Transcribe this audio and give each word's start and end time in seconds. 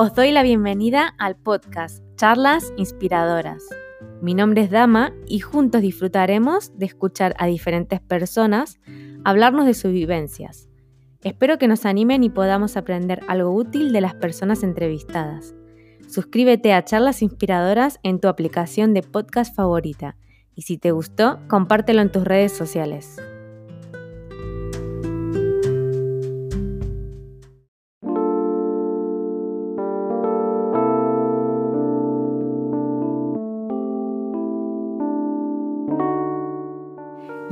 Os 0.00 0.14
doy 0.14 0.30
la 0.30 0.44
bienvenida 0.44 1.12
al 1.18 1.34
podcast 1.34 2.04
Charlas 2.14 2.72
Inspiradoras. 2.76 3.64
Mi 4.22 4.32
nombre 4.32 4.62
es 4.62 4.70
Dama 4.70 5.12
y 5.26 5.40
juntos 5.40 5.82
disfrutaremos 5.82 6.70
de 6.78 6.86
escuchar 6.86 7.34
a 7.36 7.46
diferentes 7.46 8.00
personas 8.00 8.78
hablarnos 9.24 9.66
de 9.66 9.74
sus 9.74 9.90
vivencias. 9.90 10.68
Espero 11.24 11.58
que 11.58 11.66
nos 11.66 11.84
animen 11.84 12.22
y 12.22 12.30
podamos 12.30 12.76
aprender 12.76 13.22
algo 13.26 13.50
útil 13.50 13.92
de 13.92 14.00
las 14.00 14.14
personas 14.14 14.62
entrevistadas. 14.62 15.56
Suscríbete 16.08 16.72
a 16.74 16.84
Charlas 16.84 17.20
Inspiradoras 17.20 17.98
en 18.04 18.20
tu 18.20 18.28
aplicación 18.28 18.94
de 18.94 19.02
podcast 19.02 19.52
favorita 19.52 20.14
y 20.54 20.62
si 20.62 20.78
te 20.78 20.92
gustó, 20.92 21.40
compártelo 21.48 22.02
en 22.02 22.12
tus 22.12 22.22
redes 22.22 22.52
sociales. 22.52 23.20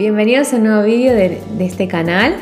Bienvenidos 0.06 0.52
a 0.52 0.58
un 0.58 0.62
nuevo 0.62 0.84
vídeo 0.84 1.14
de, 1.14 1.40
este 1.58 1.88
canal 1.88 2.36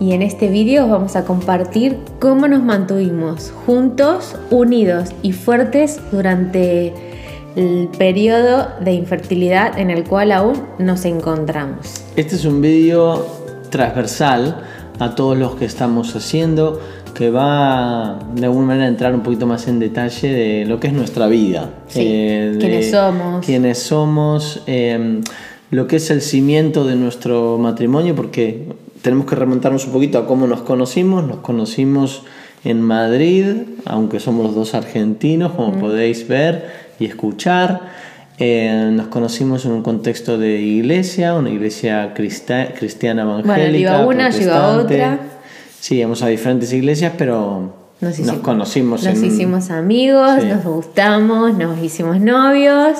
y 0.00 0.14
en 0.14 0.22
este 0.22 0.48
vídeo 0.48 0.88
vamos 0.88 1.14
a 1.14 1.24
compartir 1.24 1.96
cómo 2.18 2.48
nos 2.48 2.64
mantuvimos 2.64 3.52
juntos, 3.64 4.34
unidos 4.50 5.10
y 5.22 5.30
fuertes 5.30 6.00
durante 6.10 6.92
el 7.54 7.88
periodo 7.96 8.66
de 8.80 8.94
infertilidad 8.94 9.78
en 9.78 9.92
el 9.92 10.02
cual 10.02 10.32
aún 10.32 10.60
nos 10.80 11.04
encontramos. 11.04 12.02
Este 12.16 12.34
es 12.34 12.44
un 12.44 12.60
vídeo 12.60 13.24
transversal 13.70 14.64
a 14.98 15.14
todos 15.14 15.38
los 15.38 15.54
que 15.54 15.66
estamos 15.66 16.16
haciendo 16.16 16.80
que 17.14 17.30
va 17.30 18.18
de 18.34 18.46
alguna 18.46 18.66
manera 18.66 18.86
a 18.86 18.88
entrar 18.88 19.14
un 19.14 19.22
poquito 19.22 19.46
más 19.46 19.68
en 19.68 19.78
detalle 19.78 20.32
de 20.32 20.64
lo 20.66 20.80
que 20.80 20.88
es 20.88 20.92
nuestra 20.92 21.28
vida. 21.28 21.70
Sí, 21.86 22.00
eh, 22.04 22.56
quiénes 22.58 22.90
somos. 22.90 23.46
Quiénes 23.46 23.78
somos. 23.78 24.62
Eh, 24.66 25.20
lo 25.70 25.86
que 25.86 25.96
es 25.96 26.10
el 26.10 26.22
cimiento 26.22 26.84
de 26.84 26.96
nuestro 26.96 27.58
matrimonio, 27.58 28.14
porque 28.14 28.64
tenemos 29.02 29.26
que 29.26 29.34
remontarnos 29.34 29.86
un 29.86 29.92
poquito 29.92 30.18
a 30.18 30.26
cómo 30.26 30.46
nos 30.46 30.62
conocimos. 30.62 31.26
Nos 31.26 31.38
conocimos 31.38 32.22
en 32.64 32.80
Madrid, 32.80 33.46
aunque 33.84 34.20
somos 34.20 34.46
los 34.46 34.54
dos 34.54 34.74
argentinos, 34.74 35.52
como 35.52 35.78
podéis 35.78 36.26
ver 36.26 36.70
y 36.98 37.06
escuchar. 37.06 37.92
Eh, 38.38 38.90
nos 38.92 39.08
conocimos 39.08 39.64
en 39.64 39.72
un 39.72 39.82
contexto 39.82 40.38
de 40.38 40.60
iglesia, 40.60 41.34
una 41.34 41.50
iglesia 41.50 42.14
cristiana 42.14 43.22
evangélica. 43.22 44.04
Bueno, 44.04 44.22
iba 44.22 44.28
una, 44.28 44.36
iba 44.36 44.68
otra. 44.78 45.18
Sí, 45.80 45.96
íbamos 45.96 46.22
a 46.22 46.28
diferentes 46.28 46.72
iglesias, 46.72 47.12
pero 47.18 47.74
nos, 48.00 48.38
conocimos. 48.38 49.04
Nos 49.04 49.22
hicimos 49.22 49.70
amigos, 49.70 50.42
nos 50.44 50.64
gustamos, 50.64 51.56
nos 51.56 51.78
hicimos 51.82 52.20
novios 52.20 52.98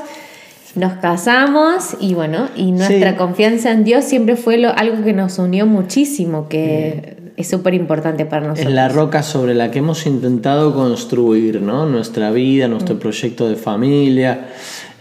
nos 0.76 0.94
casamos 0.94 1.96
y 2.00 2.14
bueno, 2.14 2.48
y 2.56 2.72
nuestra 2.72 3.16
confianza 3.16 3.70
en 3.70 3.84
Dios 3.84 4.04
siempre 4.04 4.36
fue 4.36 4.58
lo, 4.58 4.70
algo 4.76 5.04
que 5.04 5.12
nos 5.12 5.38
unió 5.38 5.66
muchísimo, 5.66 6.48
que 6.48 7.16
es 7.36 7.48
súper 7.48 7.74
importante 7.74 8.26
para 8.26 8.42
nosotros. 8.42 8.68
Es 8.68 8.74
la 8.74 8.88
roca 8.88 9.22
sobre 9.22 9.54
la 9.54 9.70
que 9.70 9.80
hemos 9.80 10.06
intentado 10.06 10.74
construir 10.74 11.60
¿no? 11.60 11.86
nuestra 11.86 12.30
vida, 12.30 12.68
nuestro 12.68 12.96
mm. 12.96 12.98
proyecto 12.98 13.48
de 13.48 13.56
familia. 13.56 14.48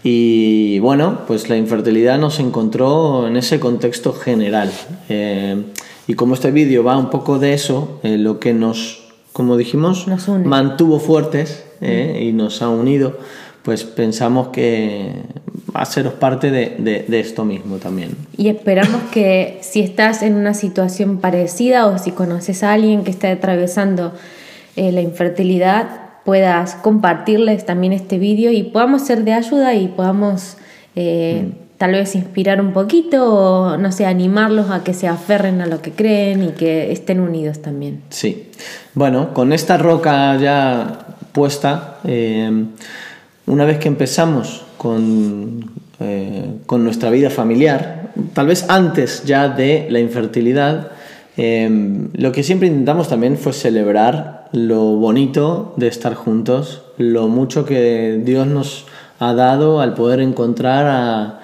Y 0.02 0.78
bueno, 0.80 1.20
pues 1.26 1.48
la 1.48 1.56
infertilidad 1.56 2.18
nos 2.18 2.38
encontró 2.38 3.26
en 3.26 3.36
ese 3.36 3.58
contexto 3.58 4.12
general. 4.12 4.70
Eh, 5.08 5.62
y 6.06 6.14
como 6.14 6.34
este 6.34 6.50
vídeo 6.50 6.84
va 6.84 6.98
un 6.98 7.08
poco 7.08 7.38
de 7.38 7.54
eso, 7.54 8.00
eh, 8.02 8.18
lo 8.18 8.38
que 8.38 8.52
nos, 8.52 9.04
como 9.32 9.56
dijimos, 9.56 10.06
mantuvo 10.44 10.98
fuertes 10.98 11.64
eh, 11.80 12.18
mm. 12.18 12.22
y 12.22 12.32
nos 12.32 12.60
ha 12.60 12.68
unido, 12.68 13.16
pues 13.62 13.84
pensamos 13.84 14.48
que 14.48 15.22
haceros 15.74 16.14
parte 16.14 16.50
de, 16.50 17.04
esto 17.08 17.44
mismo 17.44 17.76
también. 17.76 18.16
Y 18.36 18.48
esperamos 18.48 19.02
que 19.12 19.58
si 19.60 19.80
estás 19.80 20.22
en 20.22 20.36
una 20.36 20.54
situación 20.54 21.18
parecida 21.18 21.86
o 21.86 21.98
si 21.98 22.12
conoces 22.12 22.62
a 22.62 22.72
alguien 22.72 23.02
que 23.04 23.10
está 23.10 23.30
atravesando 23.30 24.12
eh, 24.76 24.92
la 24.92 25.00
infertilidad, 25.00 25.88
puedas 26.24 26.76
compartirles 26.76 27.66
también 27.66 27.92
este 27.92 28.18
vídeo 28.18 28.52
y 28.52 28.62
podamos 28.62 29.02
ser 29.02 29.24
de 29.24 29.32
ayuda 29.32 29.74
y 29.74 29.88
podamos 29.88 30.56
eh, 30.94 31.48
mm. 31.48 31.78
tal 31.78 31.92
vez 31.92 32.14
inspirar 32.14 32.60
un 32.60 32.72
poquito 32.72 33.34
o 33.34 33.76
no 33.76 33.90
sé, 33.90 34.06
animarlos 34.06 34.70
a 34.70 34.84
que 34.84 34.94
se 34.94 35.08
aferren 35.08 35.60
a 35.60 35.66
lo 35.66 35.82
que 35.82 35.90
creen 35.90 36.44
y 36.44 36.48
que 36.52 36.92
estén 36.92 37.18
unidos 37.18 37.60
también. 37.60 38.00
Sí. 38.10 38.50
Bueno, 38.94 39.34
con 39.34 39.52
esta 39.52 39.76
roca 39.76 40.36
ya 40.36 41.16
puesta, 41.32 41.98
eh, 42.04 42.64
una 43.46 43.64
vez 43.64 43.78
que 43.78 43.88
empezamos 43.88 44.64
con, 44.76 45.70
eh, 46.00 46.46
con 46.66 46.84
nuestra 46.84 47.10
vida 47.10 47.30
familiar, 47.30 48.10
tal 48.32 48.46
vez 48.46 48.66
antes 48.68 49.24
ya 49.24 49.48
de 49.48 49.86
la 49.90 50.00
infertilidad, 50.00 50.88
eh, 51.36 52.08
lo 52.12 52.32
que 52.32 52.42
siempre 52.42 52.68
intentamos 52.68 53.08
también 53.08 53.36
fue 53.36 53.52
celebrar 53.52 54.48
lo 54.52 54.96
bonito 54.96 55.74
de 55.76 55.88
estar 55.88 56.14
juntos, 56.14 56.84
lo 56.96 57.28
mucho 57.28 57.64
que 57.64 58.20
Dios 58.24 58.46
nos 58.46 58.86
ha 59.18 59.34
dado 59.34 59.80
al 59.80 59.94
poder 59.94 60.20
encontrar 60.20 60.86
a... 60.86 61.40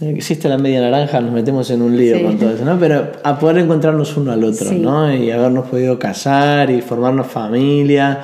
Existe 0.00 0.48
la 0.48 0.58
media 0.58 0.80
naranja, 0.80 1.20
nos 1.20 1.32
metemos 1.32 1.70
en 1.70 1.82
un 1.82 1.96
lío 1.96 2.22
con 2.22 2.38
todo 2.38 2.50
eso, 2.50 2.64
¿no? 2.64 2.78
Pero 2.78 3.10
a 3.24 3.36
poder 3.36 3.58
encontrarnos 3.58 4.16
uno 4.16 4.30
al 4.30 4.44
otro, 4.44 4.70
¿no? 4.70 5.12
Y 5.12 5.32
habernos 5.32 5.66
podido 5.66 5.98
casar 5.98 6.70
y 6.70 6.80
formarnos 6.82 7.26
familia 7.26 8.20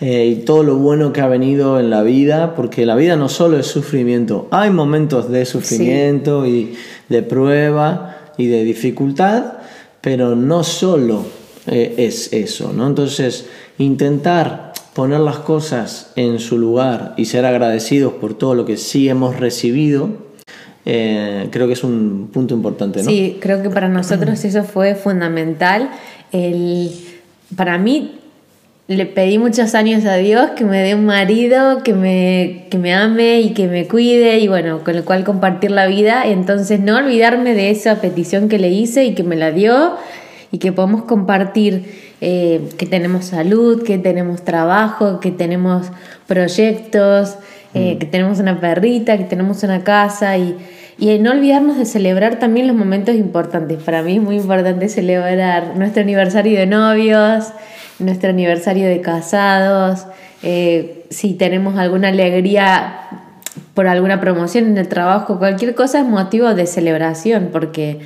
eh, 0.00 0.26
y 0.26 0.44
todo 0.44 0.62
lo 0.62 0.76
bueno 0.76 1.12
que 1.12 1.22
ha 1.22 1.28
venido 1.28 1.80
en 1.80 1.88
la 1.88 2.02
vida, 2.02 2.54
porque 2.54 2.84
la 2.84 2.96
vida 2.96 3.16
no 3.16 3.30
solo 3.30 3.58
es 3.58 3.66
sufrimiento, 3.66 4.46
hay 4.50 4.70
momentos 4.70 5.30
de 5.30 5.46
sufrimiento 5.46 6.46
y 6.46 6.74
de 7.08 7.22
prueba 7.22 8.32
y 8.36 8.46
de 8.46 8.62
dificultad, 8.64 9.54
pero 10.02 10.36
no 10.36 10.64
solo 10.64 11.24
eh, 11.66 11.94
es 11.96 12.32
eso, 12.34 12.72
¿no? 12.74 12.86
Entonces, 12.86 13.46
intentar 13.78 14.72
poner 14.92 15.20
las 15.20 15.38
cosas 15.38 16.12
en 16.16 16.38
su 16.40 16.58
lugar 16.58 17.14
y 17.16 17.24
ser 17.24 17.46
agradecidos 17.46 18.14
por 18.14 18.34
todo 18.34 18.54
lo 18.54 18.66
que 18.66 18.76
sí 18.76 19.08
hemos 19.08 19.40
recibido, 19.40 20.10
eh, 20.84 21.48
creo 21.50 21.66
que 21.66 21.72
es 21.72 21.84
un 21.84 22.28
punto 22.32 22.54
importante, 22.54 23.02
¿no? 23.02 23.10
Sí, 23.10 23.38
creo 23.40 23.62
que 23.62 23.70
para 23.70 23.88
nosotros 23.88 24.44
eso 24.44 24.62
fue 24.62 24.94
fundamental. 24.94 25.90
El, 26.32 26.90
para 27.56 27.78
mí 27.78 28.20
le 28.88 29.04
pedí 29.04 29.38
muchos 29.38 29.74
años 29.74 30.04
a 30.04 30.14
Dios 30.14 30.50
que 30.50 30.64
me 30.64 30.80
dé 30.80 30.94
un 30.94 31.06
marido 31.06 31.82
que 31.82 31.92
me, 31.92 32.66
que 32.70 32.78
me 32.78 32.94
ame 32.94 33.40
y 33.40 33.52
que 33.52 33.66
me 33.66 33.88
cuide 33.88 34.38
y 34.38 34.46
bueno, 34.46 34.84
con 34.84 34.94
el 34.94 35.02
cual 35.02 35.24
compartir 35.24 35.72
la 35.72 35.86
vida. 35.86 36.24
Entonces 36.26 36.78
no 36.78 36.96
olvidarme 36.96 37.54
de 37.54 37.70
esa 37.70 38.00
petición 38.00 38.48
que 38.48 38.58
le 38.58 38.68
hice 38.68 39.04
y 39.04 39.14
que 39.14 39.24
me 39.24 39.34
la 39.34 39.50
dio 39.50 39.96
y 40.52 40.58
que 40.58 40.70
podemos 40.70 41.02
compartir 41.02 42.06
eh, 42.20 42.60
que 42.78 42.86
tenemos 42.86 43.24
salud, 43.26 43.82
que 43.82 43.98
tenemos 43.98 44.44
trabajo, 44.44 45.18
que 45.18 45.32
tenemos 45.32 45.88
proyectos, 46.28 47.36
eh, 47.74 47.96
mm. 47.96 47.98
que 47.98 48.06
tenemos 48.06 48.38
una 48.38 48.60
perrita, 48.60 49.18
que 49.18 49.24
tenemos 49.24 49.64
una 49.64 49.82
casa 49.82 50.38
y, 50.38 50.56
y 50.96 51.18
no 51.18 51.32
olvidarnos 51.32 51.76
de 51.76 51.86
celebrar 51.86 52.38
también 52.38 52.68
los 52.68 52.76
momentos 52.76 53.16
importantes. 53.16 53.82
Para 53.82 54.02
mí 54.02 54.16
es 54.16 54.22
muy 54.22 54.36
importante 54.36 54.88
celebrar 54.88 55.76
nuestro 55.76 56.02
aniversario 56.02 56.56
de 56.56 56.66
novios 56.66 57.46
nuestro 57.98 58.30
aniversario 58.30 58.88
de 58.88 59.00
casados, 59.00 60.06
eh, 60.42 61.04
si 61.10 61.34
tenemos 61.34 61.78
alguna 61.78 62.08
alegría 62.08 63.00
por 63.74 63.86
alguna 63.86 64.20
promoción 64.20 64.66
en 64.66 64.78
el 64.78 64.88
trabajo, 64.88 65.38
cualquier 65.38 65.74
cosa 65.74 66.00
es 66.00 66.06
motivo 66.06 66.54
de 66.54 66.66
celebración, 66.66 67.50
porque 67.52 68.00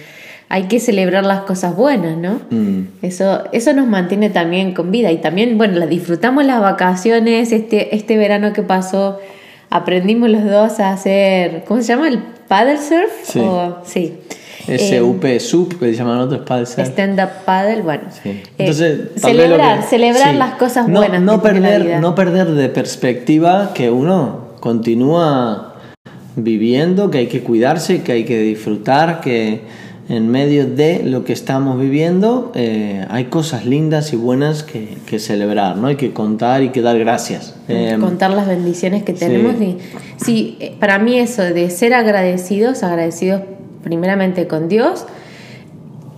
hay 0.48 0.64
que 0.64 0.80
celebrar 0.80 1.24
las 1.24 1.42
cosas 1.42 1.76
buenas, 1.76 2.16
¿no? 2.16 2.40
Mm. 2.50 2.88
Eso, 3.02 3.44
eso 3.52 3.72
nos 3.72 3.86
mantiene 3.86 4.30
también 4.30 4.74
con 4.74 4.90
vida 4.90 5.12
y 5.12 5.18
también, 5.18 5.56
bueno, 5.58 5.86
disfrutamos 5.86 6.44
las 6.44 6.60
vacaciones, 6.60 7.52
este, 7.52 7.94
este 7.94 8.16
verano 8.16 8.52
que 8.52 8.62
pasó, 8.62 9.20
aprendimos 9.70 10.28
los 10.28 10.44
dos 10.44 10.80
a 10.80 10.90
hacer, 10.90 11.62
¿cómo 11.66 11.80
se 11.82 11.88
llama? 11.88 12.08
¿El 12.08 12.18
paddle 12.48 12.78
surf? 12.78 13.12
Sí. 13.22 13.40
sí. 13.84 14.18
SUP, 14.78 15.24
eh, 15.24 15.40
SUP, 15.40 15.78
que 15.78 15.86
se 15.86 15.94
llaman 15.94 16.18
otros 16.18 16.42
paddle 16.42 16.66
Stand 16.66 17.20
up 17.20 17.44
paddle, 17.44 17.82
bueno. 17.82 18.04
Eh, 18.24 18.42
Entonces, 18.58 19.10
celebrar, 19.16 19.82
celebrar 19.82 20.34
las 20.34 20.54
cosas 20.54 20.88
buenas. 20.88 21.20
No, 21.22 21.42
perder, 21.42 22.00
no 22.00 22.14
perder 22.14 22.48
de 22.52 22.68
perspectiva 22.68 23.72
que 23.74 23.90
uno 23.90 24.50
continúa 24.60 25.74
viviendo, 26.36 27.10
que 27.10 27.18
hay 27.18 27.26
que 27.26 27.42
cuidarse, 27.42 28.02
que 28.02 28.12
hay 28.12 28.24
que 28.24 28.38
disfrutar, 28.40 29.20
que 29.20 29.62
en 30.08 30.28
medio 30.28 30.66
de 30.66 31.02
lo 31.04 31.24
que 31.24 31.32
estamos 31.32 31.78
viviendo 31.78 32.50
eh, 32.56 33.06
hay 33.10 33.26
cosas 33.26 33.64
lindas 33.64 34.12
y 34.12 34.16
buenas 34.16 34.64
que, 34.64 34.98
que, 35.06 35.20
celebrar, 35.20 35.76
¿no? 35.76 35.86
Hay 35.86 35.96
que 35.96 36.12
contar 36.12 36.62
y 36.62 36.70
que 36.70 36.82
dar 36.82 36.98
gracias. 36.98 37.54
contar 38.00 38.32
las 38.32 38.48
bendiciones 38.48 39.04
que 39.04 39.12
tenemos. 39.12 39.54
Y, 39.60 39.78
sí, 40.16 40.58
para 40.80 40.98
mí 40.98 41.18
eso 41.18 41.42
de 41.42 41.70
ser 41.70 41.94
agradecidos, 41.94 42.82
agradecidos 42.82 43.42
primeramente 43.82 44.46
con 44.46 44.68
Dios 44.68 45.06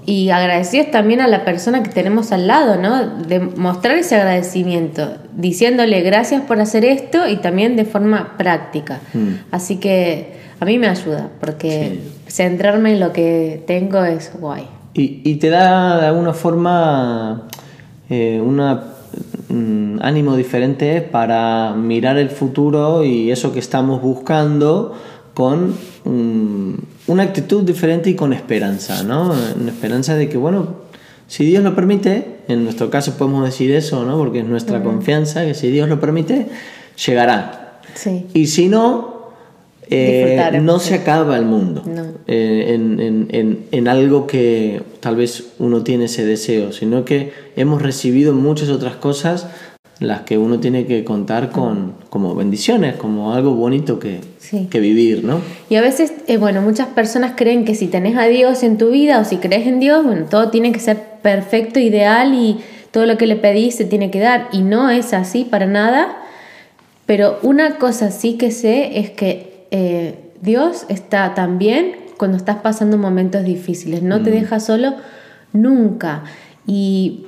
y 0.04 0.30
agradecidos 0.30 0.90
también 0.90 1.20
a 1.20 1.28
la 1.28 1.44
persona 1.44 1.82
que 1.82 1.90
tenemos 1.90 2.32
al 2.32 2.46
lado, 2.46 2.76
¿no? 2.76 3.06
De 3.06 3.38
mostrar 3.38 3.96
ese 3.96 4.16
agradecimiento, 4.16 5.16
diciéndole 5.36 6.00
gracias 6.00 6.42
por 6.42 6.60
hacer 6.60 6.84
esto 6.84 7.28
y 7.28 7.36
también 7.36 7.76
de 7.76 7.84
forma 7.84 8.36
práctica. 8.36 9.00
Mm. 9.14 9.28
Así 9.52 9.76
que 9.76 10.34
a 10.58 10.64
mí 10.64 10.78
me 10.78 10.88
ayuda, 10.88 11.28
porque 11.40 12.00
centrarme 12.26 12.94
en 12.94 13.00
lo 13.00 13.12
que 13.12 13.62
tengo 13.66 14.04
es 14.04 14.32
guay. 14.38 14.66
Y, 14.94 15.22
y 15.24 15.36
te 15.36 15.50
da 15.50 16.00
de 16.00 16.06
alguna 16.06 16.32
forma 16.34 17.48
eh, 18.10 18.42
una 18.44 18.82
mm, 19.48 19.98
ánimo 20.02 20.36
diferente 20.36 21.00
para 21.00 21.74
mirar 21.74 22.18
el 22.18 22.28
futuro 22.28 23.04
y 23.04 23.30
eso 23.30 23.52
que 23.52 23.58
estamos 23.60 24.02
buscando 24.02 24.94
con 25.34 25.74
mm, 26.04 26.74
una 27.08 27.22
actitud 27.22 27.62
diferente 27.64 28.10
y 28.10 28.14
con 28.14 28.32
esperanza, 28.32 29.02
¿no? 29.02 29.32
Una 29.60 29.70
esperanza 29.70 30.14
de 30.14 30.28
que, 30.28 30.36
bueno, 30.36 30.82
si 31.26 31.44
Dios 31.46 31.62
lo 31.64 31.74
permite, 31.74 32.36
en 32.48 32.64
nuestro 32.64 32.90
caso 32.90 33.14
podemos 33.16 33.44
decir 33.44 33.70
eso, 33.72 34.04
¿no? 34.04 34.18
Porque 34.18 34.40
es 34.40 34.46
nuestra 34.46 34.82
confianza, 34.82 35.44
que 35.44 35.54
si 35.54 35.68
Dios 35.70 35.88
lo 35.88 35.98
permite, 36.00 36.46
llegará. 37.06 37.80
Sí. 37.94 38.26
Y 38.34 38.46
si 38.48 38.68
no, 38.68 39.30
eh, 39.90 40.58
no 40.62 40.78
se 40.78 40.94
acaba 40.94 41.36
el 41.36 41.44
mundo 41.44 41.82
No. 41.86 42.04
eh, 42.26 42.66
en, 42.74 43.00
en- 43.00 43.28
en- 43.30 43.58
en 43.70 43.88
algo 43.88 44.26
que 44.26 44.82
tal 45.00 45.16
vez 45.16 45.44
uno 45.58 45.82
tiene 45.82 46.04
ese 46.06 46.24
deseo, 46.24 46.72
sino 46.72 47.04
que 47.04 47.32
hemos 47.56 47.82
recibido 47.82 48.32
muchas 48.32 48.68
otras 48.68 48.96
cosas 48.96 49.46
las 50.06 50.22
que 50.22 50.38
uno 50.38 50.60
tiene 50.60 50.86
que 50.86 51.04
contar 51.04 51.50
con 51.50 51.94
como 52.10 52.34
bendiciones, 52.34 52.96
como 52.96 53.32
algo 53.34 53.54
bonito 53.54 53.98
que, 53.98 54.20
Sí. 54.38 54.68
que 54.70 54.80
vivir, 54.80 55.24
¿no? 55.24 55.40
Y 55.70 55.76
a 55.76 55.80
veces, 55.80 56.12
eh, 56.26 56.36
bueno, 56.36 56.60
muchas 56.62 56.88
personas 56.88 57.32
creen 57.36 57.64
que 57.64 57.74
si 57.74 57.86
tenés 57.86 58.16
a 58.16 58.24
Dios 58.24 58.62
en 58.62 58.78
tu 58.78 58.90
vida 58.90 59.18
o 59.20 59.24
si 59.24 59.36
crees 59.36 59.66
en 59.66 59.80
Dios, 59.80 60.04
bueno, 60.04 60.26
todo 60.28 60.50
tiene 60.50 60.72
que 60.72 60.80
ser 60.80 60.98
perfecto, 61.22 61.78
ideal 61.80 62.34
y 62.34 62.58
todo 62.90 63.06
lo 63.06 63.16
que 63.16 63.26
le 63.26 63.36
pedís 63.36 63.76
se 63.76 63.84
tiene 63.84 64.10
que 64.10 64.20
dar. 64.20 64.48
Y 64.52 64.62
no 64.62 64.90
es 64.90 65.14
así 65.14 65.44
para 65.44 65.66
nada. 65.66 66.16
Pero 67.06 67.38
una 67.42 67.76
cosa 67.76 68.10
sí 68.10 68.34
que 68.34 68.50
sé 68.50 68.98
es 68.98 69.10
que 69.10 69.66
eh, 69.70 70.14
Dios 70.40 70.84
está 70.88 71.34
también 71.34 71.96
cuando 72.16 72.36
estás 72.36 72.56
pasando 72.56 72.98
momentos 72.98 73.44
difíciles. 73.44 74.02
No 74.02 74.22
te 74.22 74.30
deja 74.30 74.60
solo 74.60 74.94
nunca. 75.52 76.24
Y 76.66 77.26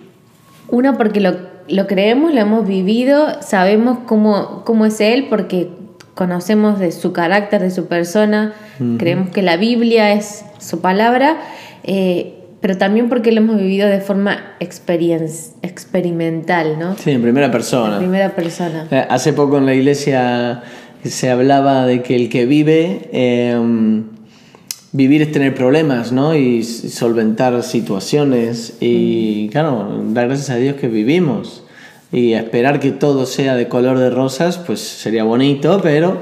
una 0.68 0.96
porque 0.96 1.20
lo, 1.20 1.36
lo 1.68 1.86
creemos, 1.86 2.32
lo 2.34 2.40
hemos 2.40 2.66
vivido, 2.66 3.40
sabemos 3.42 3.98
cómo, 4.06 4.62
cómo 4.64 4.86
es 4.86 5.00
Él, 5.00 5.26
porque 5.30 5.68
conocemos 6.14 6.78
de 6.78 6.92
su 6.92 7.12
carácter, 7.12 7.60
de 7.62 7.70
su 7.70 7.86
persona, 7.86 8.52
creemos 8.98 9.30
que 9.30 9.42
la 9.42 9.56
Biblia 9.56 10.12
es 10.12 10.44
su 10.58 10.80
palabra, 10.80 11.36
eh, 11.82 12.34
pero 12.60 12.76
también 12.78 13.08
porque 13.08 13.32
lo 13.32 13.38
hemos 13.40 13.56
vivido 13.58 13.88
de 13.88 14.00
forma 14.00 14.54
experimental, 15.62 16.78
¿no? 16.78 16.96
Sí, 16.96 17.10
en 17.10 17.22
primera 17.22 17.46
En 17.46 17.52
persona. 17.52 17.98
primera 17.98 18.30
persona. 18.34 18.86
Eh, 18.90 19.04
Hace 19.08 19.32
poco 19.32 19.58
en 19.58 19.66
la 19.66 19.74
iglesia 19.74 20.62
se 21.02 21.30
hablaba 21.30 21.84
de 21.86 22.02
que 22.02 22.16
el 22.16 22.28
que 22.28 22.46
vive, 22.46 23.08
eh, 23.12 23.58
vivir 24.94 25.22
es 25.22 25.32
tener 25.32 25.54
problemas, 25.54 26.12
¿no? 26.12 26.34
Y 26.34 26.62
solventar 26.62 27.62
situaciones. 27.64 28.74
Y 28.80 29.48
claro, 29.50 30.02
dar 30.10 30.28
gracias 30.28 30.50
a 30.50 30.56
Dios 30.56 30.76
que 30.76 30.88
vivimos. 30.88 31.64
Y 32.12 32.34
esperar 32.34 32.78
que 32.78 32.92
todo 32.92 33.26
sea 33.26 33.56
de 33.56 33.66
color 33.66 33.98
de 33.98 34.08
rosas, 34.08 34.58
pues 34.58 34.78
sería 34.78 35.24
bonito, 35.24 35.80
pero 35.82 36.16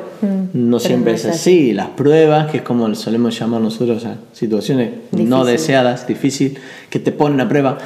no 0.54 0.78
siempre 0.80 1.12
no 1.12 1.18
es 1.18 1.26
así. 1.26 1.74
Las 1.74 1.88
pruebas, 1.88 2.50
que 2.50 2.58
es 2.58 2.62
como 2.62 2.92
solemos 2.94 3.38
llamar 3.38 3.60
nosotros 3.60 4.06
a 4.06 4.16
situaciones 4.32 4.90
no 5.12 5.44
deseadas, 5.44 6.06
difícil, 6.06 6.58
que 6.88 6.98
te 6.98 7.12
ponen 7.12 7.42
a 7.42 7.48
prueba, 7.50 7.76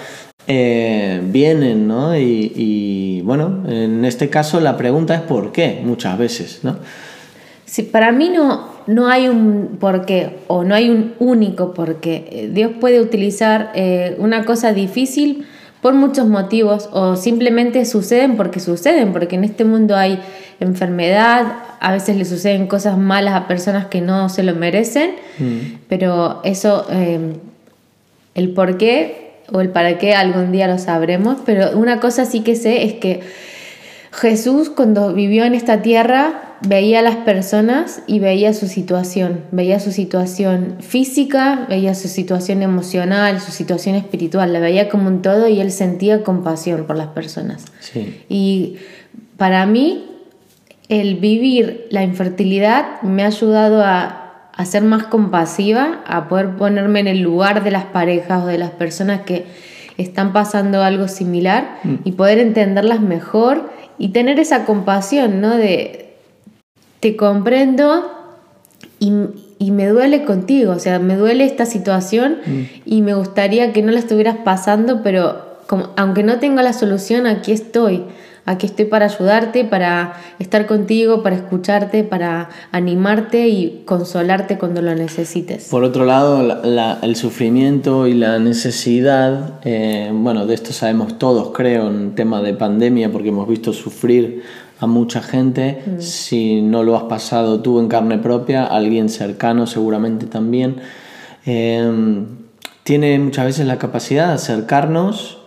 eh, 0.47 1.21
vienen, 1.25 1.88
¿no? 1.88 2.17
Y, 2.17 2.53
y, 2.55 3.23
bueno, 3.23 3.65
en 3.67 4.05
este 4.05 4.29
caso 4.29 4.61
la 4.61 4.77
pregunta 4.77 5.17
es 5.17 5.23
¿por 5.23 5.50
qué? 5.50 5.83
Muchas 5.85 6.17
veces, 6.17 6.61
¿no? 6.62 6.77
Sí, 7.65 7.83
para 7.83 8.12
mí 8.12 8.29
no, 8.29 8.75
no 8.87 9.09
hay 9.09 9.29
un 9.29 9.79
porqué 9.81 10.38
o 10.47 10.65
no 10.65 10.75
hay 10.75 10.91
un 10.91 11.15
único 11.19 11.75
porqué. 11.75 12.29
Eh, 12.31 12.50
Dios 12.53 12.73
puede 12.81 13.00
utilizar 13.00 13.73
eh, 13.75 14.17
una 14.19 14.44
cosa 14.44 14.73
difícil 14.73 15.47
por 15.83 15.94
muchos 15.94 16.27
motivos 16.27 16.88
o 16.93 17.17
simplemente 17.17 17.85
suceden 17.85 18.37
porque 18.37 18.61
suceden, 18.61 19.12
porque 19.12 19.37
en 19.37 19.44
este 19.44 19.65
mundo 19.65 19.97
hay 19.97 20.21
enfermedad, 20.61 21.59
a 21.81 21.93
veces 21.93 22.17
le 22.17 22.25
suceden 22.25 22.67
cosas 22.67 22.97
malas 22.97 23.35
a 23.35 23.47
personas 23.47 23.87
que 23.87 24.00
no 24.00 24.29
se 24.29 24.43
lo 24.43 24.55
merecen, 24.55 25.12
pero 25.88 26.41
eso, 26.44 26.87
eh, 26.91 27.35
el 28.35 28.50
por 28.50 28.79
qué 28.79 29.35
o 29.53 29.61
el 29.61 29.69
para 29.69 29.99
qué 29.99 30.15
algún 30.15 30.50
día 30.50 30.67
lo 30.67 30.79
sabremos, 30.79 31.38
pero 31.44 31.77
una 31.79 32.00
cosa 32.00 32.25
sí 32.25 32.41
que 32.41 32.56
sé 32.56 32.85
es 32.85 32.94
que 32.94 33.21
Jesús 34.12 34.71
cuando 34.71 35.12
vivió 35.12 35.44
en 35.44 35.55
esta 35.55 35.83
tierra 35.83 36.45
veía 36.62 37.00
a 37.00 37.03
las 37.03 37.17
personas 37.17 38.03
y 38.06 38.19
veía 38.19 38.53
su 38.53 38.67
situación, 38.67 39.43
veía 39.50 39.81
su 39.81 39.93
situación 39.93 40.76
física, 40.81 41.67
veía 41.69 41.94
su 41.94 42.08
situación 42.08 42.62
emocional, 42.62 43.41
su 43.41 43.53
situación 43.53 43.94
espiritual, 43.94 44.53
la 44.53 44.61
veía 44.61 44.88
como 44.88 45.08
un 45.08 45.23
todo 45.23 45.49
y 45.49 45.61
él 45.61 45.70
sentía 45.73 46.23
compasión 46.23 46.87
por 46.87 46.97
las 46.97 47.08
personas. 47.08 47.64
Sí. 47.81 48.25
Y 48.29 48.76
para 49.37 49.67
mí 49.67 50.05
el 50.88 51.17
vivir 51.17 51.87
la 51.91 52.03
infertilidad 52.03 53.02
me 53.02 53.25
ha 53.25 53.26
ayudado 53.26 53.82
a, 53.82 54.50
a 54.52 54.64
ser 54.64 54.82
más 54.82 55.05
compasiva, 55.05 56.02
a 56.06 56.29
poder 56.29 56.56
ponerme 56.56 57.00
en 57.00 57.09
el 57.09 57.20
lugar 57.20 57.64
de 57.64 57.70
las 57.70 57.85
parejas 57.85 58.44
o 58.44 58.47
de 58.47 58.59
las 58.59 58.70
personas 58.70 59.23
que 59.23 59.47
están 59.99 60.32
pasando 60.32 60.82
algo 60.82 61.09
similar 61.09 61.79
y 62.05 62.12
poder 62.12 62.38
entenderlas 62.38 63.00
mejor 63.00 63.70
y 63.99 64.09
tener 64.09 64.38
esa 64.38 64.64
compasión, 64.64 65.41
¿no? 65.41 65.56
De 65.56 66.06
te 67.11 67.17
comprendo 67.17 68.03
y, 68.99 69.12
y 69.61 69.70
me 69.70 69.87
duele 69.87 70.25
contigo, 70.25 70.73
o 70.73 70.79
sea, 70.81 70.99
me 70.99 71.17
duele 71.17 71.44
esta 71.44 71.64
situación 71.67 72.38
y 72.85 73.03
me 73.03 73.14
gustaría 73.14 73.73
que 73.73 73.81
no 73.82 73.93
la 73.93 74.00
estuvieras 74.00 74.38
pasando, 74.44 75.03
pero 75.05 75.37
como, 75.69 75.91
aunque 75.97 76.25
no 76.25 76.38
tenga 76.41 76.62
la 76.64 76.73
solución, 76.73 77.26
aquí 77.29 77.53
estoy. 77.53 78.03
Aquí 78.49 78.67
estoy 78.67 78.85
para 78.85 79.06
ayudarte, 79.06 79.64
para 79.64 80.14
estar 80.38 80.67
contigo, 80.67 81.25
para 81.25 81.35
escucharte, 81.35 82.05
para 82.05 82.49
animarte 82.70 83.49
y 83.49 83.82
consolarte 83.85 84.56
cuando 84.56 84.82
lo 84.82 84.94
necesites. 84.94 85.64
Por 85.69 85.82
otro 85.82 86.05
lado, 86.05 86.44
la- 86.44 86.61
la- 86.64 86.99
el 87.02 87.17
sufrimiento 87.17 88.06
y 88.06 88.14
la 88.14 88.38
necesidad, 88.38 89.54
eh, 89.64 90.11
bueno, 90.12 90.47
de 90.47 90.54
esto 90.54 90.73
sabemos 90.73 91.19
todos, 91.19 91.50
creo, 91.54 91.88
en 91.90 92.14
tema 92.14 92.40
de 92.40 92.54
pandemia, 92.54 93.11
porque 93.11 93.30
hemos 93.30 93.49
visto 93.49 93.73
sufrir 93.73 94.45
a 94.80 94.87
mucha 94.87 95.23
gente. 95.23 95.83
Si 96.00 96.61
no 96.61 96.83
lo 96.83 96.97
has 96.97 97.04
pasado 97.04 97.61
tú 97.61 97.80
en 97.80 97.88
carne 97.88 98.18
propia, 98.18 98.64
alguien 98.64 99.09
cercano 99.09 99.66
seguramente 99.66 100.26
también. 100.26 100.76
Eh, 101.47 102.25
tiene 102.83 103.18
muchas 103.18 103.47
veces 103.47 103.66
la 103.66 103.78
capacidad 103.78 104.28
de 104.28 104.35
acercarnos 104.35 105.38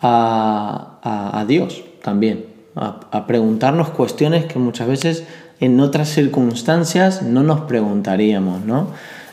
a, 0.00 0.98
a- 1.02 1.40
a 1.40 1.44
Dios 1.46 1.82
también, 2.02 2.46
a, 2.74 3.00
a 3.10 3.26
preguntarnos 3.26 3.90
cuestiones 3.90 4.44
que 4.46 4.58
muchas 4.58 4.88
veces 4.88 5.24
en 5.60 5.80
otras 5.80 6.08
circunstancias 6.10 7.22
no 7.22 7.42
nos 7.42 7.62
preguntaríamos, 7.62 8.64
¿no? 8.64 8.88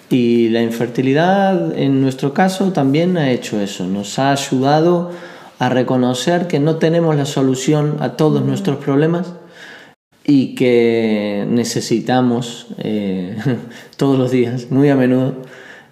Y 0.10 0.50
la 0.50 0.62
infertilidad 0.62 1.78
en 1.78 2.02
nuestro 2.02 2.34
caso 2.34 2.72
también 2.72 3.18
ha 3.18 3.32
hecho 3.32 3.60
eso, 3.60 3.86
nos 3.88 4.20
ha 4.20 4.32
ayudado 4.32 5.12
a 5.60 5.70
reconocer 5.70 6.48
que 6.48 6.60
no 6.60 6.76
tenemos 6.78 7.16
la 7.16 7.26
solución 7.26 7.98
a 8.00 8.18
todos 8.18 8.44
nuestros 8.44 8.78
problemas 8.78 9.34
y 10.26 10.56
que 10.56 11.46
necesitamos 11.50 12.68
eh, 12.78 13.36
todos 13.98 14.18
los 14.18 14.32
días, 14.32 14.72
muy 14.72 14.90
a 14.90 14.96
menudo, 14.96 15.34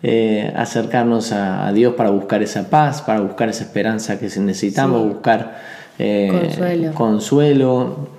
eh, 0.03 0.51
acercarnos 0.55 1.31
a, 1.31 1.67
a 1.67 1.73
Dios 1.73 1.93
para 1.95 2.09
buscar 2.09 2.41
esa 2.41 2.69
paz, 2.69 3.01
para 3.01 3.19
buscar 3.21 3.49
esa 3.49 3.63
esperanza 3.63 4.19
que 4.19 4.27
necesitamos, 4.39 5.01
Sí. 5.03 5.07
buscar 5.09 5.61
eh, 5.99 6.29
Consuelo. 6.31 6.91
consuelo, 6.93 8.09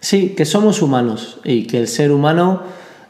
Sí, 0.00 0.30
que 0.30 0.44
somos 0.44 0.82
humanos 0.82 1.38
y 1.44 1.68
que 1.68 1.78
el 1.78 1.86
ser 1.86 2.10
humano 2.10 2.62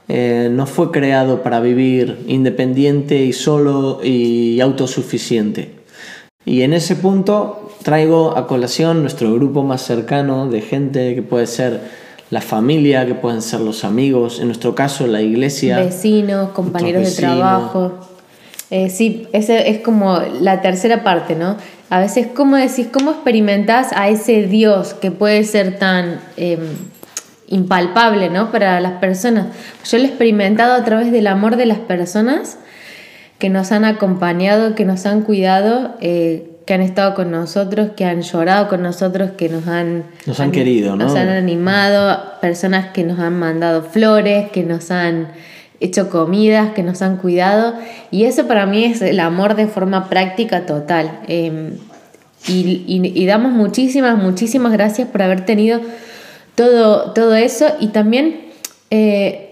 no 0.09 0.67
fue 0.67 0.91
creado 0.91 1.43
para 1.43 1.61
vivir 1.61 2.19
independiente 2.26 3.25
y 3.25 3.33
solo 3.33 4.00
y 4.05 4.61
autosuficiente. 4.61 5.81
Y 6.44 6.62
en 6.62 6.72
ese 6.72 6.96
punto 6.96 7.70
traigo 7.82 8.37
a 8.37 8.46
colación 8.46 9.02
nuestro 9.02 9.32
grupo 9.34 9.62
más 9.62 9.82
cercano 9.82 10.49
de 10.49 10.61
gente 10.61 11.14
que 11.14 11.22
puede 11.22 11.46
ser 11.46 11.80
la 12.30 12.40
familia, 12.40 13.06
que 13.06 13.14
pueden 13.14 13.42
ser 13.42 13.61
los 13.61 13.84
amigos, 13.84 14.40
en 14.40 14.46
nuestro 14.46 14.75
caso 14.75 15.06
la 15.06 15.20
iglesia. 15.20 15.78
Vecinos, 15.78 16.50
compañeros 16.50 17.04
de 17.04 17.12
trabajo. 17.22 17.92
Eh, 18.70 18.88
sí, 18.88 19.28
ese 19.32 19.68
es 19.68 19.80
como 19.80 20.18
la 20.40 20.62
tercera 20.62 21.04
parte, 21.04 21.37
¿no? 21.37 21.56
A 21.90 22.00
veces, 22.00 22.28
¿cómo 22.34 22.56
decís, 22.56 22.88
cómo 22.90 23.11
experimentás 23.11 23.92
a 23.94 24.08
ese 24.08 24.46
Dios 24.46 24.94
que 24.94 25.11
puede 25.11 25.44
ser 25.44 25.78
tan 25.78 26.20
eh, 26.38 26.58
impalpable, 27.49 28.30
¿no? 28.30 28.50
Para 28.50 28.80
las 28.80 28.92
personas. 28.92 29.49
Yo 29.84 29.99
lo 29.99 30.04
he 30.04 30.06
experimentado 30.06 30.72
a 30.72 30.84
través 30.84 31.12
del 31.12 31.26
amor 31.26 31.56
de 31.56 31.66
las 31.66 31.80
personas 31.80 32.56
que 33.42 33.50
nos 33.50 33.72
han 33.72 33.84
acompañado, 33.84 34.76
que 34.76 34.84
nos 34.84 35.04
han 35.04 35.22
cuidado, 35.22 35.96
eh, 36.00 36.49
que 36.64 36.75
han 36.75 36.80
estado 36.80 37.16
con 37.16 37.32
nosotros, 37.32 37.90
que 37.96 38.04
han 38.04 38.22
llorado 38.22 38.68
con 38.68 38.82
nosotros, 38.82 39.32
que 39.37 39.49
nos 39.49 39.66
han... 39.66 40.04
Nos 40.26 40.38
han 40.38 40.52
querido, 40.52 40.94
¿no? 40.94 41.06
Nos 41.06 41.16
han 41.16 41.28
animado, 41.28 42.22
personas 42.40 42.92
que 42.92 43.02
nos 43.02 43.18
han 43.18 43.37
mandado 43.37 43.82
flores, 43.82 44.49
que 44.52 44.62
nos 44.62 44.92
han 44.92 45.32
hecho 45.80 46.08
comidas, 46.08 46.72
que 46.72 46.84
nos 46.84 47.02
han 47.02 47.16
cuidado. 47.16 47.75
Y 48.12 48.26
eso 48.26 48.46
para 48.46 48.64
mí 48.64 48.84
es 48.84 49.02
el 49.02 49.18
amor 49.18 49.56
de 49.56 49.66
forma 49.66 50.08
práctica 50.08 50.64
total. 50.64 51.18
Em, 51.26 51.78
y, 52.46 53.26
damos 53.26 53.50
muchísimas, 53.50 54.22
muchísimas 54.22 54.70
gracias 54.70 55.08
por 55.08 55.20
haber 55.20 55.44
tenido 55.44 55.80
todo, 56.54 57.11
todo 57.11 57.34
eso. 57.34 57.66
Y 57.80 57.88
también 57.88 58.52
eh, 58.90 59.51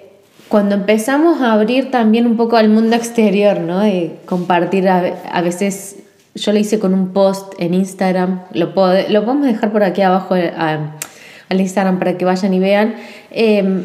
cuando 0.51 0.75
empezamos 0.75 1.41
a 1.43 1.53
abrir 1.53 1.93
también 1.93 2.27
un 2.27 2.37
poco 2.37 2.57
al 2.57 2.69
mundo 2.69 2.97
exterior, 2.97 3.61
¿no? 3.61 3.79
De 3.79 4.17
compartir 4.27 4.89
a, 4.89 5.41
veces 5.43 5.99
yo 6.35 6.53
lo 6.53 6.59
hice 6.59 6.81
con 6.81 6.93
un 6.93 7.13
post 7.13 7.55
en 7.61 7.73
Instagram, 7.73 8.41
lo, 8.53 8.75
podemos 8.75 9.47
dejar 9.47 9.71
por 9.71 9.85
aquí 9.85 10.03
abajo 10.03 10.35
eh, 10.35 10.53
al 10.57 11.61
Instagram 11.61 12.01
para 12.01 12.19
que 12.19 12.25
vayan 12.25 12.53
y 12.53 12.59
vean. 12.59 12.97
Em, 13.31 13.85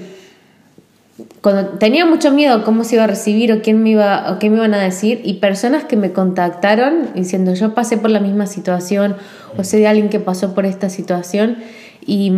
tenía 1.77 2.03
mucho 2.03 2.31
miedo 2.31 2.63
cómo 2.63 2.84
se 2.84 2.95
iba 2.95 3.03
a 3.03 3.07
recibir 3.07 3.53
o 3.53 3.62
quién 3.62 3.84
me 3.84 3.91
iba 3.91 4.31
o 4.31 4.39
qué 4.39 4.50
me 4.50 4.57
iban 4.57 4.74
a 4.74 4.81
decir 4.81 5.22
y 5.24 5.36
personas 5.36 5.84
que 5.84 5.98
me 5.98 6.13
contactaron 6.13 7.10
diciendo 7.13 7.53
yo 7.53 7.75
pasé 7.75 7.98
por 7.98 8.10
la 8.10 8.19
misma 8.19 8.48
situación 8.48 9.15
o 9.55 9.63
sé 9.63 9.77
de 9.77 9.88
alguien 9.88 10.10
que 10.10 10.19
pasó 10.19 10.55
por 10.55 10.65
esta 10.65 10.89
situación 10.89 11.57
y, 12.05 12.34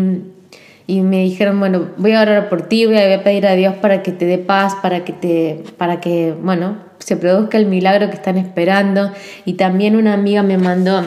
y 0.88 1.02
me 1.02 1.22
dijeron 1.24 1.60
bueno 1.60 1.90
voy 1.98 2.14
a 2.14 2.22
orar 2.22 2.50
por 2.50 2.64
ti 2.64 2.86
voy 2.86 2.98
a 2.98 3.24
pedir 3.24 3.46
a 3.46 3.54
Dios 3.54 3.76
para 3.76 4.02
que 4.02 4.14
te 4.14 4.26
dé 4.26 4.38
paz 4.38 4.76
para 4.82 5.04
que 5.04 5.12
te 5.12 5.64
para 5.78 6.00
que 6.00 6.34
bueno 6.42 6.78
se 7.00 7.18
produzca 7.18 7.58
el 7.58 7.68
milagro 7.68 8.10
que 8.10 8.16
están 8.16 8.38
esperando 8.38 9.12
y 9.46 9.54
también 9.54 9.98
una 9.98 10.14
amiga 10.14 10.42
me 10.44 10.58
mandó 10.58 11.04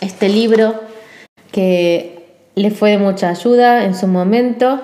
este 0.00 0.30
libro 0.30 0.74
que 1.52 2.24
le 2.54 2.70
fue 2.70 2.92
de 2.92 2.98
mucha 2.98 3.28
ayuda 3.28 3.84
en 3.84 3.94
su 3.94 4.08
momento 4.08 4.80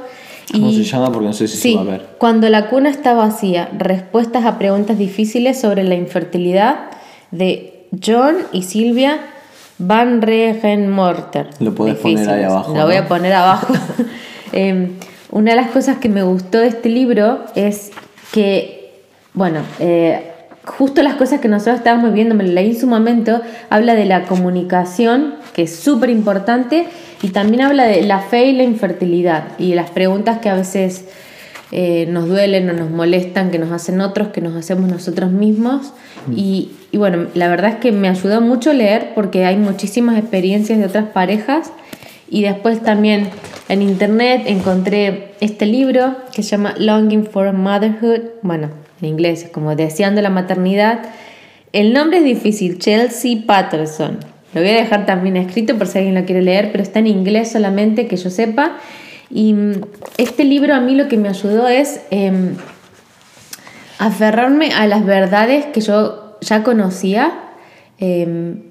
¿Cómo 0.52 0.70
se 0.70 0.84
llama? 0.84 1.10
Porque 1.10 1.26
no 1.26 1.32
sé 1.32 1.48
si 1.48 1.56
se 1.56 1.74
va 1.74 1.80
a 1.80 1.84
ver. 1.84 2.06
Cuando 2.18 2.48
la 2.48 2.68
cuna 2.68 2.88
está 2.88 3.14
vacía, 3.14 3.68
respuestas 3.76 4.44
a 4.44 4.58
preguntas 4.58 4.96
difíciles 4.96 5.60
sobre 5.60 5.82
la 5.82 5.96
infertilidad 5.96 6.90
de 7.32 7.88
John 8.04 8.36
y 8.52 8.62
Silvia 8.62 9.18
Van 9.78 10.22
Regenmorter. 10.22 11.50
Lo 11.60 11.74
puedes 11.74 11.96
poner 11.96 12.28
ahí 12.28 12.44
abajo. 12.44 12.74
Lo 12.74 12.86
voy 12.86 12.96
a 12.96 13.06
poner 13.08 13.32
abajo. 13.32 13.72
Em, 14.52 14.92
una 15.32 15.50
de 15.50 15.56
las 15.56 15.70
cosas 15.70 15.98
que 15.98 16.08
me 16.08 16.22
gustó 16.22 16.60
de 16.60 16.68
este 16.68 16.88
libro 16.88 17.40
es 17.56 17.90
que, 18.32 19.02
bueno, 19.34 19.60
eh, 19.80 20.30
justo 20.64 21.02
las 21.02 21.16
cosas 21.16 21.40
que 21.40 21.48
nosotros 21.48 21.76
estábamos 21.76 22.12
viendo, 22.12 22.34
me 22.34 22.44
lo 22.44 22.52
leí 22.52 22.70
en 22.70 22.80
su 22.80 22.86
momento, 22.86 23.40
habla 23.68 23.94
de 23.94 24.04
la 24.04 24.22
comunicación, 24.22 25.34
que 25.52 25.62
es 25.62 25.76
súper 25.76 26.10
importante, 26.10 26.86
y 27.22 27.30
también 27.30 27.62
habla 27.62 27.84
de 27.84 28.02
la 28.02 28.20
fe 28.20 28.46
y 28.46 28.52
la 28.52 28.62
infertilidad, 28.62 29.44
y 29.58 29.74
las 29.74 29.90
preguntas 29.90 30.38
que 30.38 30.48
a 30.48 30.54
veces 30.54 31.06
eh, 31.72 32.06
nos 32.08 32.28
duelen 32.28 32.70
o 32.70 32.72
nos 32.72 32.90
molestan, 32.90 33.50
que 33.50 33.58
nos 33.58 33.72
hacen 33.72 34.00
otros, 34.00 34.28
que 34.28 34.40
nos 34.40 34.54
hacemos 34.56 34.90
nosotros 34.90 35.30
mismos. 35.30 35.92
Mm. 36.26 36.32
Y, 36.36 36.70
y, 36.92 36.96
bueno, 36.98 37.26
la 37.34 37.48
verdad 37.48 37.72
es 37.72 37.76
que 37.76 37.92
me 37.92 38.08
ayudó 38.08 38.40
mucho 38.40 38.72
leer 38.72 39.12
porque 39.14 39.44
hay 39.44 39.56
muchísimas 39.56 40.18
experiencias 40.18 40.78
de 40.78 40.86
otras 40.86 41.06
parejas. 41.06 41.72
Y 42.28 42.42
después 42.42 42.82
también 42.82 43.28
en 43.68 43.82
internet 43.82 44.42
encontré 44.46 45.34
este 45.40 45.66
libro 45.66 46.16
que 46.34 46.42
se 46.42 46.50
llama 46.50 46.74
Longing 46.78 47.26
for 47.26 47.52
Motherhood. 47.52 48.20
Bueno, 48.42 48.70
en 49.00 49.08
inglés, 49.08 49.48
como 49.52 49.76
Deseando 49.76 50.22
la 50.22 50.30
Maternidad. 50.30 51.00
El 51.72 51.92
nombre 51.92 52.18
es 52.18 52.24
difícil, 52.24 52.78
Chelsea 52.78 53.38
Patterson. 53.46 54.18
Lo 54.54 54.60
voy 54.60 54.70
a 54.70 54.76
dejar 54.76 55.04
también 55.04 55.36
escrito 55.36 55.76
por 55.76 55.86
si 55.86 55.98
alguien 55.98 56.14
lo 56.14 56.24
quiere 56.24 56.40
leer, 56.40 56.70
pero 56.72 56.82
está 56.82 57.00
en 57.00 57.08
inglés 57.08 57.52
solamente, 57.52 58.06
que 58.06 58.16
yo 58.16 58.30
sepa. 58.30 58.78
Y 59.30 59.52
mm, 59.52 59.80
este 60.18 60.44
libro 60.44 60.74
a 60.74 60.80
mí 60.80 60.94
lo 60.94 61.08
que 61.08 61.16
me 61.16 61.28
ayudó 61.28 61.68
es 61.68 62.00
em, 62.10 62.56
aferrarme 63.98 64.72
a 64.72 64.86
las 64.86 65.04
verdades 65.04 65.66
que 65.66 65.80
yo 65.80 66.38
ya 66.40 66.62
conocía, 66.62 67.32
em, 67.98 68.62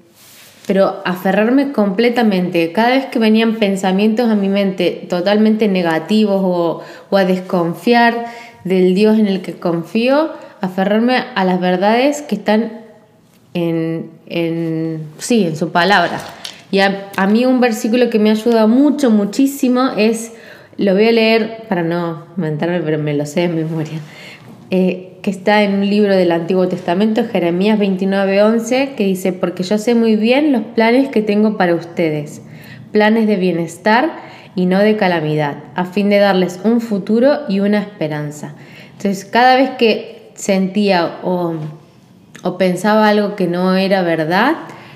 pero 0.66 1.02
aferrarme 1.04 1.72
completamente. 1.72 2.72
Cada 2.72 2.90
vez 2.90 3.06
que 3.06 3.18
venían 3.18 3.56
pensamientos 3.56 4.28
a 4.30 4.34
mi 4.34 4.48
mente 4.48 5.06
totalmente 5.08 5.68
negativos 5.68 6.40
o, 6.42 6.82
o 7.10 7.16
a 7.16 7.24
desconfiar, 7.24 8.26
del 8.64 8.96
Dios 8.96 9.16
en 9.16 9.28
el 9.28 9.42
que 9.42 9.52
confío, 9.52 10.30
aferrarme 10.60 11.22
a 11.36 11.44
las 11.44 11.60
verdades 11.60 12.20
que 12.22 12.34
están 12.34 12.80
en, 13.54 14.10
en 14.26 15.06
sí, 15.18 15.46
en 15.46 15.56
su 15.56 15.70
palabra. 15.70 16.20
Y 16.72 16.80
a, 16.80 17.26
mí 17.28 17.46
un 17.46 17.60
versículo 17.60 18.10
que 18.10 18.18
me 18.18 18.30
ayuda 18.30 18.66
mucho, 18.66 19.10
muchísimo 19.10 19.90
es, 19.96 20.32
lo 20.78 20.94
voy 20.94 21.08
a 21.08 21.12
leer 21.12 21.64
para 21.68 21.82
no 21.82 22.26
mentarme, 22.36 22.80
pero 22.80 22.98
me 22.98 23.14
lo 23.14 23.26
sé 23.26 23.42
de 23.42 23.48
memoria, 23.48 23.98
eh, 24.70 25.18
que 25.22 25.30
está 25.30 25.62
en 25.62 25.74
un 25.74 25.88
libro 25.88 26.14
del 26.14 26.32
Antiguo 26.32 26.68
Testamento, 26.68 27.24
Jeremías 27.30 27.78
29:11, 27.78 28.94
que 28.96 29.04
dice, 29.04 29.32
porque 29.32 29.62
yo 29.62 29.78
sé 29.78 29.94
muy 29.94 30.16
bien 30.16 30.52
los 30.52 30.62
planes 30.62 31.08
que 31.08 31.22
tengo 31.22 31.56
para 31.56 31.74
ustedes, 31.74 32.42
planes 32.92 33.26
de 33.26 33.36
bienestar 33.36 34.10
y 34.54 34.66
no 34.66 34.78
de 34.78 34.96
calamidad, 34.96 35.56
a 35.74 35.84
fin 35.84 36.08
de 36.08 36.18
darles 36.18 36.60
un 36.64 36.80
futuro 36.80 37.40
y 37.48 37.60
una 37.60 37.78
esperanza. 37.78 38.54
Entonces, 38.96 39.24
cada 39.24 39.56
vez 39.56 39.70
que 39.78 40.30
sentía 40.34 41.18
o, 41.22 41.54
pensaba 42.58 43.08
algo 43.08 43.36
que 43.36 43.46
no 43.46 43.74
era 43.74 44.02
verdad, 44.02 44.54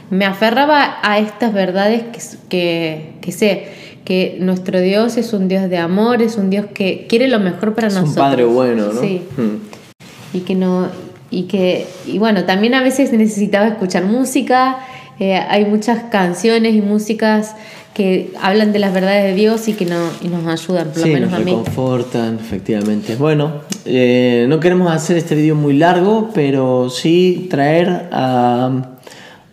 me 0.09 0.25
aferraba 0.25 0.99
a 1.03 1.19
estas 1.19 1.53
verdades 1.53 2.05
que, 2.49 3.13
que, 3.21 3.33
sé, 3.33 3.69
que 4.11 4.39
nuestro 4.41 4.81
Dios 4.81 5.17
es 5.19 5.33
un 5.33 5.47
Dios 5.47 5.71
de 5.71 5.79
amor, 5.79 6.21
es 6.21 6.37
un 6.37 6.51
Dios 6.51 6.67
que 6.75 7.07
quiere 7.09 7.29
lo 7.29 7.39
mejor 7.39 7.77
para 7.77 7.87
nosotros. 7.91 8.17
Un 8.17 8.17
Padre 8.17 8.45
bueno, 8.45 8.93
¿no? 8.93 9.01
Sí. 9.01 9.23
Hmm. 9.37 10.37
Y 10.37 10.41
que 10.41 10.57
no 10.57 10.89
y 11.31 11.45
que 11.45 11.87
y 12.09 12.19
bueno, 12.19 12.43
también 12.43 12.75
a 12.75 12.83
veces 12.83 13.13
necesitaba 13.13 13.69
escuchar 13.69 14.07
música, 14.07 14.81
eh, 15.21 15.37
hay 15.37 15.65
muchas 15.65 16.03
canciones 16.11 16.75
y 16.75 16.81
músicas 16.81 17.55
que 17.95 18.33
hablan 18.43 18.73
de 18.73 18.81
las 18.81 18.93
verdades 18.93 19.23
de 19.23 19.35
Dios 19.35 19.69
y 19.69 19.75
que 19.75 19.87
no, 19.87 20.09
y 20.21 20.27
nos 20.27 20.45
ayudan, 20.45 20.89
por 20.89 21.03
lo 21.03 21.07
menos 21.07 21.31
nos 21.31 21.41
a 21.41 21.45
mí. 21.45 21.53
confortan, 21.53 22.41
efectivamente. 22.41 23.15
Bueno, 23.15 23.61
eh, 23.85 24.47
no 24.49 24.59
queremos 24.59 24.91
hacer 24.91 25.19
este 25.19 25.37
vídeo 25.37 25.55
muy 25.55 25.75
largo, 25.75 26.31
pero 26.35 26.91
sí 26.91 27.47
traer 27.49 28.09
a, 28.11 28.90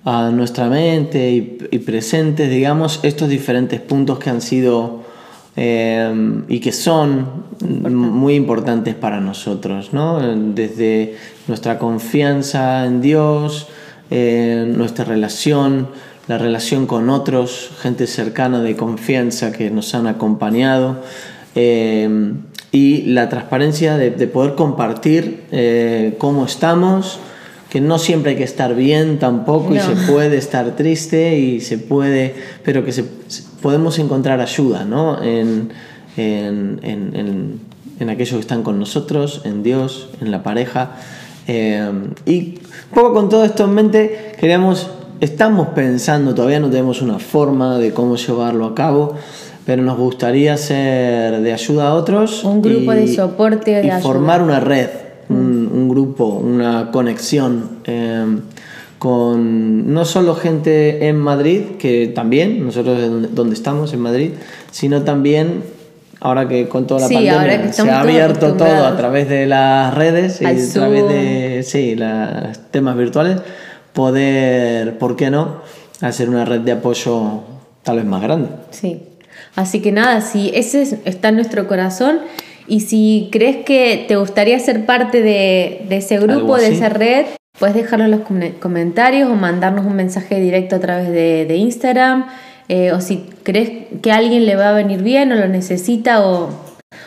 a 0.07 0.31
nuestra 0.31 0.67
mente 0.69 1.31
y, 1.31 1.57
y, 1.69 1.79
presentes, 1.79 2.49
digamos, 2.49 3.01
estos 3.03 3.27
diferentes 3.27 3.81
puntos 3.81 4.19
que 4.19 4.29
han 4.29 4.41
sido 4.41 5.03
eh, 5.57 6.43
y 6.47 6.59
que 6.59 6.71
son 6.71 7.45
muy 7.59 8.35
importantes 8.35 8.95
para 8.95 9.19
nosotros, 9.19 9.91
¿no? 9.91 10.19
Desde 10.53 11.15
nuestra 11.47 11.77
confianza 11.77 12.85
en 12.85 13.01
Dios, 13.01 13.67
eh, 14.09 14.71
nuestra 14.75 15.03
relación 15.03 15.87
la 16.27 16.37
relación 16.37 16.87
con 16.87 17.09
otros, 17.09 17.71
gente 17.81 18.05
cercana 18.05 18.61
de 18.61 18.75
confianza 18.75 19.51
que 19.53 19.69
nos 19.69 19.95
han 19.95 20.07
acompañado 20.07 20.97
eh, 21.55 22.33
y 22.71 23.03
la 23.03 23.29
transparencia 23.29 23.97
de, 23.97 24.11
poder 24.27 24.55
compartir 24.55 25.45
eh, 25.51 26.15
cómo 26.17 26.45
estamos, 26.45 27.19
que 27.69 27.81
no 27.81 27.99
siempre 27.99 28.31
hay 28.31 28.37
que 28.37 28.43
estar 28.43 28.75
bien 28.75 29.19
tampoco 29.19 29.75
y 29.75 29.79
se 29.79 29.95
puede 30.11 30.37
estar 30.37 30.75
triste 30.75 31.37
y 31.37 31.59
se 31.59 31.77
puede, 31.77 32.33
pero 32.63 32.85
que 32.85 32.91
se, 32.91 33.03
podemos 33.61 33.99
encontrar 33.99 34.39
ayuda 34.39 34.85
¿no? 34.85 35.21
en, 35.21 35.69
en, 36.15 36.79
en, 36.83 37.59
en, 37.99 38.09
aquellos 38.09 38.35
que 38.35 38.39
están 38.39 38.63
con 38.63 38.79
nosotros, 38.79 39.41
en 39.43 39.63
Dios, 39.63 40.09
en 40.21 40.31
la 40.31 40.43
pareja. 40.43 40.91
Eh, 41.47 41.91
y 42.25 42.59
un 42.89 42.93
poco 42.93 43.13
con 43.13 43.29
todo 43.29 43.43
esto 43.43 43.65
en 43.65 43.73
mente, 43.73 44.31
queríamos 44.39 44.89
estamos 45.19 45.69
pensando, 45.69 46.33
todavía 46.33 46.59
no 46.59 46.69
tenemos 46.69 47.01
una 47.01 47.19
forma 47.19 47.77
de 47.77 47.91
cómo 47.91 48.15
llevarlo 48.15 48.65
a 48.65 48.75
cabo, 48.75 49.15
pero 49.65 49.81
nos 49.83 49.97
gustaría 49.97 50.55
ser 50.57 51.41
de 51.41 51.53
ayuda 51.53 51.89
a 51.89 51.93
otros. 51.93 52.43
Un 52.43 52.61
grupo 52.61 52.91
de 52.91 53.13
soporte 53.13 53.71
de 53.71 53.87
y 53.87 54.01
formar 54.01 54.41
una 54.41 54.59
red, 54.59 54.89
un, 55.29 55.89
grupo, 55.89 56.25
una 56.25 56.91
conexión. 56.91 57.79
Em, 57.85 58.41
con 58.99 59.93
no 59.93 60.05
solo 60.05 60.33
gente 60.33 61.07
en 61.07 61.17
Madrid, 61.17 61.61
que 61.77 62.07
también, 62.07 62.65
nosotros 62.65 62.97
donde, 63.35 63.53
estamos, 63.53 63.93
en 63.93 63.99
Madrid, 63.99 64.31
sino 64.71 65.03
también 65.03 65.61
ahora 66.19 66.47
que 66.47 66.67
con 66.67 66.87
toda 66.87 67.01
la 67.01 67.07
pandemia 67.07 67.71
se 67.71 67.87
ha 67.87 68.01
abierto 68.01 68.53
todo 68.53 68.87
a 68.87 68.97
través 68.97 69.29
de 69.29 69.45
las 69.45 69.93
redes 69.93 70.41
y 70.41 70.45
a 70.45 70.55
través 70.73 71.07
de 71.07 71.61
sí, 71.63 71.95
los 71.95 72.57
temas 72.71 72.97
virtuales 72.97 73.37
poder, 73.93 74.99
¿por 74.99 75.15
qué 75.15 75.31
no?, 75.31 75.61
hacer 76.01 76.29
una 76.29 76.45
red 76.45 76.61
de 76.61 76.73
apoyo 76.73 77.41
tal 77.81 77.97
vez 77.97 78.05
más 78.05 78.21
grande. 78.21 78.49
Sí. 78.69 79.01
Así 79.55 79.81
que 79.81 79.91
nada, 79.91 80.21
si 80.21 80.51
ese 80.53 80.99
está 81.05 81.29
en 81.29 81.35
nuestro 81.35 81.67
corazón 81.67 82.19
y 82.67 82.81
si 82.81 83.29
crees 83.31 83.57
que 83.65 84.05
te 84.07 84.15
gustaría 84.15 84.59
ser 84.59 84.85
parte 84.85 85.21
de, 85.21 85.85
ese 85.89 86.19
grupo, 86.19 86.57
de 86.57 86.67
esa 86.67 86.89
red, 86.89 87.25
Puedes 87.59 87.75
dejarlo 87.75 88.05
en 88.05 88.11
los 88.11 88.21
comentarios 88.59 89.29
o 89.29 89.35
mandarnos 89.35 89.85
un 89.85 89.95
mensaje 89.95 90.39
directo 90.39 90.75
a 90.75 90.79
través 90.79 91.09
de, 91.09 91.55
Instagram. 91.55 92.27
Eh, 92.69 92.91
o 92.91 93.01
si 93.01 93.25
crees 93.43 93.71
que 94.01 94.11
a 94.11 94.17
alguien 94.17 94.45
le 94.45 94.55
va 94.55 94.69
a 94.69 94.73
venir 94.73 95.01
bien 95.01 95.31
o 95.31 95.35
lo 95.35 95.47
necesita 95.47 96.27
o, 96.27 96.49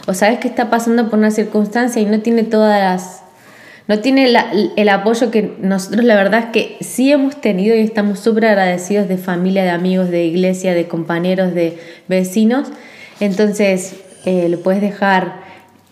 o 0.07 0.14
sabes 0.14 0.38
que 0.38 0.49
está 0.49 0.71
pasando 0.71 1.11
por 1.11 1.19
una 1.19 1.31
circunstancia 1.31 2.00
y 2.00 2.07
no 2.07 2.21
tiene 2.21 2.45
todas 2.45 2.81
las, 2.81 3.23
no 3.87 4.00
tiene 4.00 4.33
el 4.76 4.88
apoyo 4.88 5.31
que 5.31 5.55
nosotros 5.61 6.02
la 6.02 6.14
verdad 6.14 6.45
es 6.45 6.47
que 6.47 6.76
sí 6.81 7.12
hemos 7.12 7.38
tenido 7.43 7.76
y 7.76 7.81
estamos 7.81 8.21
súper 8.21 8.47
agradecidos 8.47 9.07
de 9.07 9.19
familia, 9.19 9.62
de 9.64 9.71
amigos, 9.71 10.09
de 10.09 10.25
iglesia, 10.25 10.73
de 10.73 10.88
compañeros, 10.88 11.55
de 11.55 11.79
vecinos. 12.09 12.69
Entonces, 13.21 13.97
eh, 14.25 14.49
lo 14.49 14.61
puedes 14.61 14.81
dejar, 14.81 15.43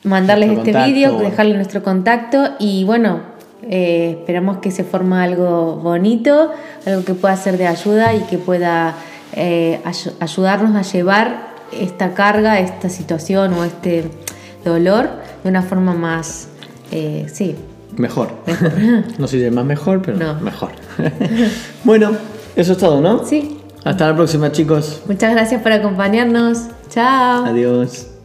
mandarles 0.04 0.58
este 0.58 0.72
vídeo, 0.84 1.18
dejarle 1.18 1.54
nuestro 1.54 1.82
contacto 1.82 2.50
y 2.58 2.84
bueno, 2.84 3.20
eh, 3.62 4.16
esperamos 4.20 4.58
que 4.58 4.70
se 4.70 4.84
forme 4.84 5.16
algo 5.16 5.76
bonito, 5.76 6.50
algo 6.86 7.04
que 7.04 7.14
pueda 7.14 7.36
ser 7.36 7.58
de 7.58 7.66
ayuda 7.66 8.14
y 8.14 8.20
que 8.20 8.38
pueda 8.38 8.94
eh, 9.34 9.80
ayudarnos 10.20 10.76
a 10.76 10.82
llevar 10.82 11.48
esta 11.72 12.14
carga, 12.14 12.60
esta 12.60 12.88
situación 12.88 13.52
o 13.54 13.64
este 13.64 14.10
dolor 14.64 15.10
de 15.42 15.50
una 15.50 15.62
forma 15.62 15.94
más, 15.94 16.48
sí. 16.90 17.56
Mejor. 17.96 18.30
no 19.18 19.26
sé 19.26 19.38
si 19.38 19.44
es 19.44 19.52
más 19.52 19.64
mejor, 19.64 20.02
pero 20.02 20.36
mejor. 20.36 20.70
bueno, 21.84 22.12
eso 22.56 22.72
es 22.72 22.78
todo, 22.78 23.00
¿no? 23.00 23.24
Sí. 23.24 23.58
Hasta 23.84 24.08
la 24.08 24.16
próxima, 24.16 24.52
chicos. 24.52 25.02
Muchas 25.06 25.32
gracias 25.32 25.62
por 25.62 25.72
acompañarnos. 25.72 26.66
Chao. 26.90 27.46
Adiós. 27.46 28.17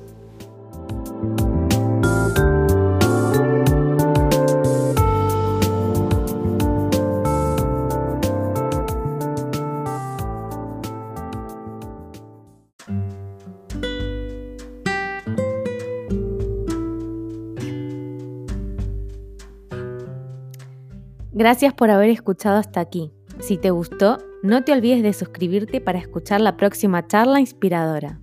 Gracias 21.43 21.73
por 21.73 21.91
haber 21.91 22.09
escuchado 22.09 22.55
hasta 22.55 22.79
aquí. 22.79 23.12
Si 23.41 23.57
te 23.57 23.69
gustó, 23.69 24.17
no 24.43 24.63
te 24.63 24.71
olvides 24.71 25.03
de 25.03 25.12
suscribirte 25.12 25.81
para 25.81 26.00
escuchar 26.00 26.39
la 26.39 26.55
próxima 26.55 27.05
charla 27.05 27.41
inspiradora. 27.41 28.21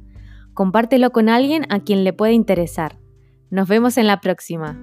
Compártelo 0.55 1.11
con 1.11 1.29
alguien 1.29 1.67
a 1.69 1.81
quien 1.81 2.03
le 2.03 2.15
pueda 2.15 2.33
interesar. 2.33 2.99
Nos 3.51 3.69
vemos 3.69 3.99
en 3.99 4.07
la 4.07 4.23
próxima. 4.23 4.75